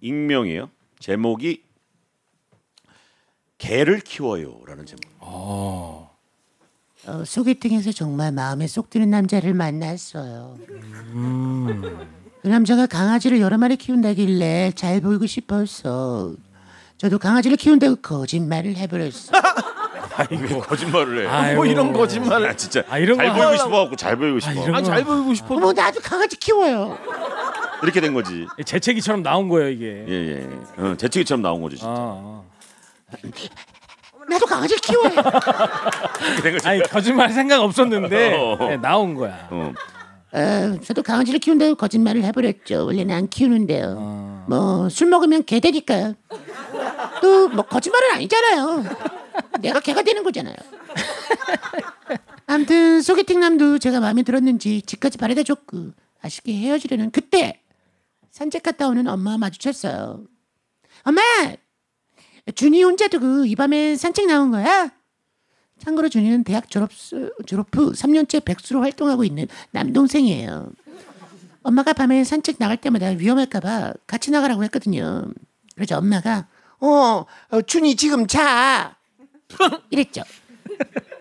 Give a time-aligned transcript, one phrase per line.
[0.00, 0.70] 익명이에요.
[1.00, 1.62] 제목이
[3.58, 5.02] 개를 키워요라는 제목.
[5.20, 6.10] 어,
[7.24, 10.58] 소개팅에서 정말 마음에 쏙 드는 남자를 만났어요.
[12.42, 16.34] 그 남자가 강아지를 여러 마리 키운다길래 잘 보이고 싶어서
[16.98, 19.32] 저도 강아지를 키운다고 거짓말을 해버렸어.
[20.18, 21.28] 아이고 거짓말을 해.
[21.28, 21.56] 아이고.
[21.56, 24.52] 뭐 이런 거짓말을 아 진짜 아, 이런 잘거 보이고 하려고- 싶어 갖고 잘 보이고 싶어.
[24.52, 25.54] 이런 아, 잘 보이고 싶어.
[25.54, 26.98] 어머 나도 강아지 키워요.
[27.82, 28.46] 이렇게 된 거지.
[28.64, 30.04] 재채기처럼 나온 거예요 이게.
[30.08, 30.48] 예예.
[30.78, 31.76] 어, 재치기처럼 나온 거죠.
[31.76, 31.90] 진짜.
[31.92, 32.42] 아,
[34.28, 35.12] 나도 강아지를 키워요.
[35.12, 36.66] 이렇게 된 거지.
[36.66, 36.70] 아.
[36.70, 38.56] 아니 거짓말 생각 없었는데 어.
[38.68, 39.48] 네, 나온 거야.
[39.50, 39.72] 어.
[40.30, 42.84] 어, 저도 강아지를 키운다고 거짓말을 해버렸죠.
[42.84, 44.44] 원래는 안 키우는데요.
[44.48, 46.14] 뭐술 먹으면 개 되니까요.
[47.22, 48.84] 또뭐 거짓말은 아니잖아요.
[49.60, 50.54] 내가 개가 되는 거잖아요.
[52.46, 57.60] 아무튼 소개팅 남도 제가 마음에 들었는지 집까지 바래다 줬고 아쉽게 헤어지려는 그때
[58.30, 60.24] 산책 갔다 오는 엄마와 마주쳤어요.
[61.02, 61.20] 엄마,
[62.54, 64.90] 준이 혼자 두고 이 밤에 산책 나온 거야?
[65.78, 70.70] 참고로 준이는 대학 졸업, 수- 졸업 후 3년째 백수로 활동하고 있는 남동생이에요.
[71.62, 75.24] 엄마가 밤에 산책 나갈 때마다 위험할까봐 같이 나가라고 했거든요.
[75.74, 76.48] 그래서 엄마가
[76.80, 78.96] 어, 어 준이 지금 자
[79.90, 80.22] 이랬죠.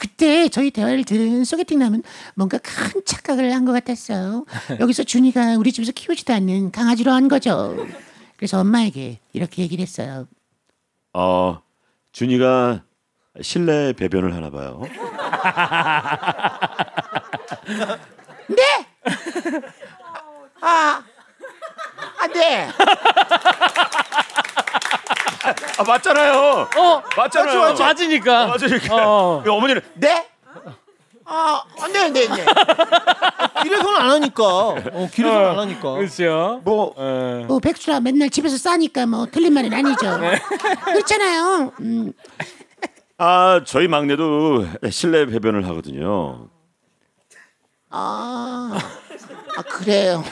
[0.00, 2.02] 그때 저희 대화를 들은 소개팅 남은
[2.34, 4.46] 뭔가 큰 착각을 한 것 같았어요.
[4.80, 7.76] 여기서 준이가 우리 집에서 키우지도 않는 강아지로 한 거죠.
[8.36, 10.26] 그래서 엄마에게 이렇게 얘기를 했어요.
[11.12, 11.60] 어
[12.12, 12.82] 준이가
[13.42, 14.80] 실내 배변을 하나 봐요.
[18.48, 18.62] 네?
[20.62, 21.02] 아,
[22.18, 22.68] 아, 네.
[25.78, 26.68] 아 맞잖아요.
[26.76, 27.60] 어 맞잖아요.
[27.60, 28.46] 맞죠, 맞으니까.
[28.46, 28.96] 맞으니까.
[28.96, 29.42] 어.
[29.46, 30.26] 어머니는 네?
[31.32, 32.44] 아, 아, 네, 네, 네.
[33.62, 34.44] 길에서는 안 하니까.
[34.44, 35.92] 어, 길에서는 안 하니까.
[35.94, 36.60] 그렇죠.
[36.64, 37.44] 뭐 어.
[37.46, 40.18] 뭐 백수라 맨날 집에서 싸니까 뭐 틀린 말은 아니죠.
[40.86, 41.72] 그렇잖아요.
[41.80, 42.12] 음,
[43.18, 46.48] 아 저희 막내도 실내 배변을 하거든요.
[47.90, 48.76] 아,
[49.56, 50.24] 아 그래요.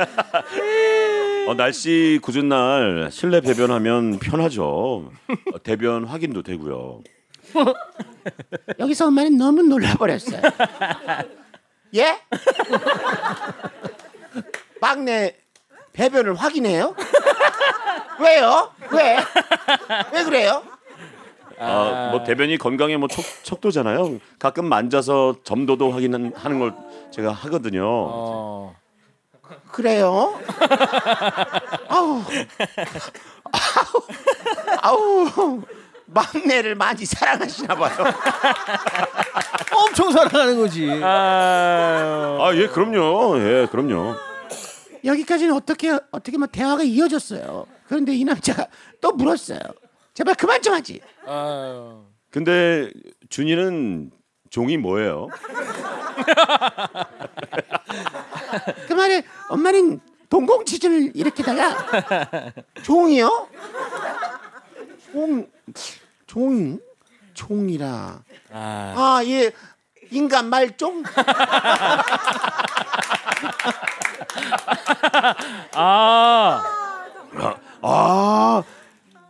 [1.48, 5.10] 어, 날씨 굳은 날 실내 배변하면 편하죠.
[5.52, 7.02] 어, 대변 확인도 되고요.
[8.78, 10.40] 여기서 엄마는 너무 놀라버렸어요.
[11.96, 12.18] 예?
[14.80, 15.36] 막내
[15.92, 16.94] 배변을 확인해요?
[18.20, 18.70] 왜요?
[18.92, 19.16] 왜?
[20.12, 20.62] 왜 그래요?
[21.58, 24.18] 아, 뭐 대변이 건강에 뭐 척, 척도잖아요.
[24.38, 26.74] 가끔 만져서 점도도 확인하는 걸
[27.10, 27.84] 제가 하거든요.
[27.86, 28.79] 어.
[29.70, 30.38] 그래요?
[31.88, 32.22] 아우,
[34.82, 35.62] 아우, 아우,
[36.06, 37.92] 막내를 많이 사랑하시나 봐요.
[39.74, 40.88] 엄청 사랑하는 거지.
[41.02, 42.38] 아.
[42.40, 43.38] 아, 예, 그럼요.
[43.38, 44.16] 예, 그럼요.
[45.04, 47.66] 여기까지는 어떻게 어떻게 뭐 대화가 이어졌어요.
[47.88, 48.66] 그런데 이 남자가
[49.00, 49.58] 또 물었어요.
[50.14, 51.00] 제발 그만 좀 하지.
[51.26, 52.04] 아유.
[52.30, 52.90] 근데
[53.28, 54.10] 준이는
[54.50, 55.28] 종이 뭐예요?
[58.86, 59.22] 그 말에
[59.60, 63.48] 엄마는 동공지진을 일으키다가 종이요?
[65.12, 65.46] 종
[66.26, 66.78] 종이
[67.34, 68.22] 종이라.
[68.52, 68.94] 아.
[68.96, 69.52] 아 예.
[70.10, 71.04] 인간 말종?
[75.74, 76.62] 아.
[77.82, 78.62] 아,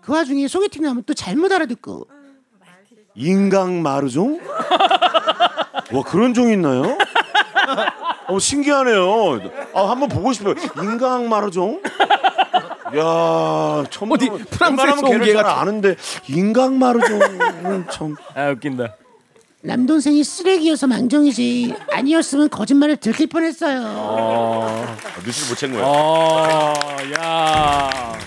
[0.01, 2.09] 그 와중에 소개팅 나면 또 잘못 알아듣고
[3.15, 4.41] 인강 마루종?
[5.93, 6.97] 와, 그런 종 있나요?
[8.31, 9.41] 어, 신기하네요.
[9.75, 10.55] 아, 한번 보고 싶어요.
[10.81, 11.83] 인강 마루종?
[12.97, 15.61] 야, 처음 어디 프랑스에서 온 걔를 개잘 같아.
[15.61, 15.97] 아는데
[16.29, 18.17] 인강 마루종은 참.
[18.35, 18.95] 아 웃긴다.
[19.63, 23.83] 남동생이 쓰레기여서 망정이지 아니었으면 거짓말을 들킬 뻔했어요.
[23.85, 24.97] 어.
[25.25, 25.85] 뉴스를 못챈 거예요.
[25.87, 26.75] 어.
[27.19, 28.19] 야.